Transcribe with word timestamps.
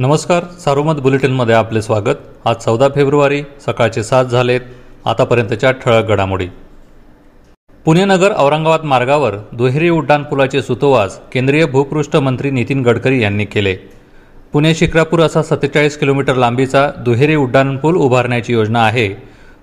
नमस्कार 0.00 0.44
सारोमत 0.64 1.00
बुलेटिनमध्ये 1.02 1.54
आपले 1.54 1.80
स्वागत. 1.82 2.16
आज 2.46 2.56
चौदा 2.56 2.88
फेब्रुवारी 2.94 3.42
सकाळचे 3.64 4.02
सात 4.02 4.24
झालेत 4.24 4.60
आतापर्यंतच्या 5.04 5.70
ठळक 5.80 6.08
घडामोडी. 6.08 6.46
पुणे 7.84 8.04
नगर 8.04 8.32
औरंगाबाद 8.36 8.84
मार्गावर 8.84 9.36
दुहेरी 9.52 9.88
उड्डाणपुलाचे 9.88 10.62
सुतोवास 10.62 11.18
केंद्रीय 11.32 11.66
भूपृष्ठ 11.66 12.16
मंत्री 12.16 12.50
नितीन 12.50 12.82
गडकरी 12.82 13.20
यांनी 13.22 13.44
केले. 13.44 13.74
पुणे 14.52 14.74
शिक्रापूर 14.74 15.20
असा 15.20 15.42
सत्तेचाळीस 15.42 15.98
किलोमीटर 15.98 16.34
लांबीचा 16.34 16.90
दुहेरी 17.04 17.34
उड्डाणपूल 17.34 17.96
उभारण्याची 17.96 18.52
योजना 18.52 18.84
आहे. 18.84 19.08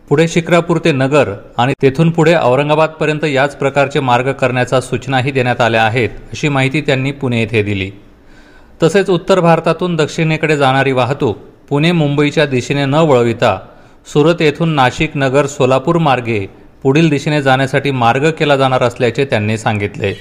पुढे 0.09 0.27
शिक्रापूर 0.27 0.77
ते 0.85 0.91
नगर 0.91 1.33
आणि 1.57 1.73
तेथून 1.81 2.09
पुढे 2.09 2.35
औरंगाबादपर्यंत 2.35 3.25
याच 3.25 3.55
प्रकारचे 3.55 3.99
मार्ग 3.99 4.31
करण्याच्या 4.31 4.81
सूचनाही 4.81 5.31
देण्यात 5.31 5.61
आल्या 5.61 5.83
आहेत 5.83 6.09
अशी 6.31 6.49
माहिती 6.49 6.81
त्यांनी 6.81 7.11
पुणे 7.11 7.39
येथे 7.39 7.63
दिली. 7.63 7.91
तसेच 8.83 9.09
उत्तर 9.09 9.39
भारतातून 9.39 9.95
दक्षिणेकडे 9.95 10.57
जाणारी 10.57 10.91
वाहतूक 10.91 11.37
पुणे 11.69 11.91
मुंबईच्या 11.91 12.45
दिशेने 12.45 12.85
न 12.85 12.95
वळविता 13.09 13.57
सुरत 14.07 14.41
येथून 14.41 14.73
नाशिक 14.75 15.11
नगर 15.15 15.45
सोलापूर 15.47 15.97
मार्गे 15.97 16.45
पुढील 16.83 17.09
दिशेने 17.09 17.41
जाण्यासाठी 17.41 17.91
मार्ग 17.91 18.29
केला 18.31 18.55
जाणार 18.57 18.83
असल्याचे 18.83 19.25
त्यांनी 19.25 19.57
सांगितले. 19.57 20.13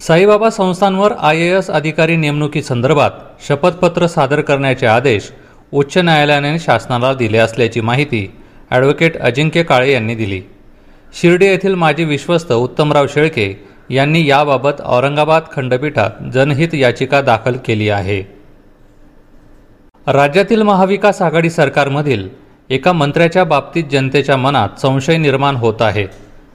साईबाबा 0.00 0.50
संस्थांवर 0.50 1.12
आय 1.18 1.38
ए 1.38 1.50
एस 1.56 1.70
अधिकारी 1.70 2.16
नेमणुकीसंदर्भात 2.16 3.10
शपथपत्र 3.48 4.06
सादर 4.06 4.40
करण्याचे 4.40 4.86
आदेश 4.86 5.30
उच्च 5.72 5.96
न्यायालयाने 5.98 6.58
शासनाला 6.58 7.12
दिले 7.14 7.38
असल्याची 7.38 7.80
माहिती 7.80 8.26
ॲडव्होकेट 8.70 9.16
अजिंक्य 9.18 9.62
काळे 9.62 9.92
यांनी 9.92 10.14
दिली. 10.14 10.40
शिर्डी 11.14 11.46
येथील 11.46 11.74
माजी 11.74 12.04
विश्वस्त 12.04 12.52
उत्तमराव 12.52 13.06
शेळके 13.06 13.52
यांनी 13.90 14.26
याबाबत 14.26 14.80
औरंगाबाद 14.84 15.42
खंडपीठात 15.52 16.10
जनहित 16.34 16.74
याचिका 16.74 17.20
दाखल 17.20 17.56
केली 17.66 17.88
आहे. 17.88 18.22
राज्यातील 20.06 20.62
महाविकास 20.62 21.22
आघाडी 21.22 21.50
सरकारमधील 21.50 22.28
एका 22.70 22.92
मंत्र्याच्या 22.92 23.44
बाबतीत 23.44 23.84
जनतेच्या 23.92 24.36
मनात 24.36 24.80
संशय 24.80 25.16
निर्माण 25.16 25.56
होत 25.56 25.82
आहे. 25.82 26.06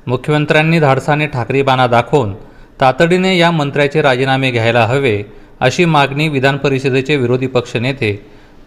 मुख्यमंत्र्यांनी 0.08 0.80
धाडसाने 0.80 1.28
ठाकरीबाणा 1.28 1.88
दाखवून 1.88 2.34
तातडीने 2.82 3.38
या 3.38 3.52
मंत्र्याचे 3.52 4.02
राजीनामे 4.02 4.52
घ्यायला 4.52 4.86
हवे 4.86 5.24
अशी 5.60 5.86
मागणी 5.86 6.28
विधान 6.30 6.58
परिषदेचे 6.58 7.16
विरोधी 7.16 7.48
पक्षनेते 7.48 8.14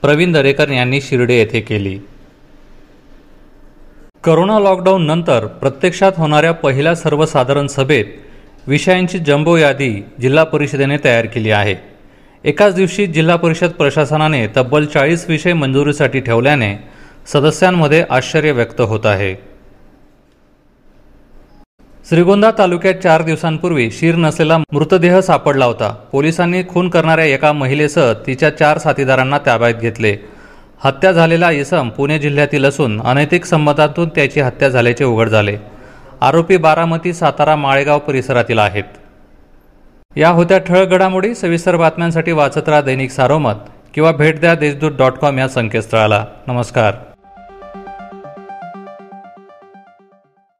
प्रवीण 0.02 0.32
दरेकर 0.32 0.68
यांनी 0.68 1.00
शिर्डे 1.00 1.38
येथे 1.38 1.60
केली. 1.60 1.98
करोना 4.24 4.58
लॉकडाऊन 4.58 5.06
नंतर 5.06 5.46
प्रत्यक्षात 5.46 6.12
होणाऱ्या 6.16 6.52
पहिल्या 6.52 6.94
सर्वसाधारण 6.94 7.66
सभेत 7.66 8.04
विषयांची 8.66 9.18
जम्बो 9.18 9.56
यादी 9.56 9.90
जिल्हा 10.20 10.44
परिषदेने 10.44 10.96
तयार 11.04 11.26
केली 11.26 11.50
आहे. 11.50 11.74
एकाच 12.44 12.74
दिवशी 12.74 13.06
जिल्हा 13.06 13.36
परिषद 13.36 13.70
प्रशासनाने 13.70 14.46
तब्बल 14.56 14.84
चाळीस 14.84 15.24
विषय 15.28 15.52
मंजुरीसाठी 15.52 16.20
ठेवल्याने 16.20 16.74
सदस्यांमध्ये 17.32 18.04
आश्चर्य 18.10 18.52
व्यक्त 18.52 18.80
होत 18.80 19.06
आहे. 19.06 19.34
श्रीगोंदा 22.08 22.50
तालुक्यात 22.58 22.94
चार 22.94 23.22
दिवसांपूर्वी 23.22 23.90
शीर 23.90 24.16
नसलेला 24.16 24.58
मृतदेह 24.72 25.20
सापडला 25.20 25.64
होता. 25.64 25.90
पोलिसांनी 26.12 26.62
खून 26.68 26.88
करणाऱ्या 26.88 27.24
एका 27.24 27.52
महिलेसह 27.52 28.12
तिच्या 28.26 28.50
चार 28.58 28.78
साथीदारांना 28.78 29.38
ताब्यात 29.46 29.80
घेतले. 29.80 30.16
हत्या 30.84 31.12
झालेला 31.12 31.50
इसम 31.50 31.88
पुणे 31.88 32.18
जिल्ह्यातील 32.18 32.64
असून 32.64 33.00
अनैतिक 33.00 33.44
संबंधातून 33.44 34.08
त्याची 34.08 34.40
हत्या 34.40 34.68
झाल्याचे 34.68 35.04
उघड 35.04 35.28
झाले. 35.28 35.56
आरोपी 36.24 36.56
बारामती 36.56 37.12
सातारा 37.12 37.56
माळेगाव 37.56 37.98
परिसरातील 37.98 38.58
आहेत. 38.58 38.84
या 40.16 40.28
होत्या 40.28 40.58
ठळक 40.58 40.88
घडामोडी 40.88 41.34
सविस्तर 41.34 41.76
बातम्यांसाठी 41.76 42.32
वाचत 42.32 42.68
राहा 42.68 42.80
दैनिक 42.80 43.10
सारोमत 43.10 43.54
किंवा 43.94 44.12
भेट 44.12 44.40
द्या 44.40 44.54
देशदूत 44.54 44.92
डॉट 44.98 45.12
कॉम 45.12 45.38
या 45.38 45.48
संकेतस्थळाला. 45.48 46.24
नमस्कार. 46.46 46.92